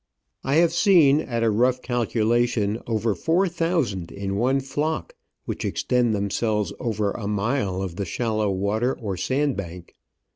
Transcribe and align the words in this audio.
I 0.43 0.55
have 0.55 0.73
seen, 0.73 1.19
at 1.21 1.43
a 1.43 1.51
rough 1.51 1.83
calculation, 1.83 2.81
over 2.87 3.13
four 3.13 3.47
thousand 3.47 4.11
in 4.11 4.35
one 4.35 4.59
flock, 4.59 5.13
which 5.45 5.63
extend 5.63 6.15
them 6.15 6.31
selves 6.31 6.73
over 6.79 7.11
a 7.11 7.27
mile 7.27 7.83
of 7.83 7.97
the 7.97 8.05
shallow 8.05 8.49
water 8.49 8.97
or 8.97 9.15
sand 9.15 9.57
bank. 9.57 9.93